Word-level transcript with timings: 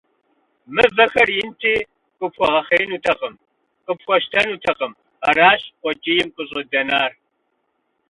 Мывэхэр 0.75 1.29
инти, 1.41 1.73
къыпхуэгъэхъеинутэкъым, 2.17 3.33
къыпхуэщтэнутэкъым, 3.85 4.91
аращ 5.27 5.61
къуэкӀийм 5.81 6.29
къыщӀыдэнар. 6.35 7.11